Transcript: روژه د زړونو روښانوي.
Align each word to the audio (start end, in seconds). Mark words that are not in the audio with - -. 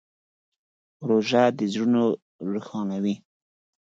روژه 1.07 1.43
د 1.57 1.59
زړونو 1.73 2.03
روښانوي. 2.51 3.15